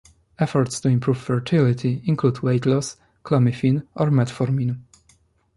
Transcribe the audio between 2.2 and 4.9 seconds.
weight loss, clomiphene, or metformin.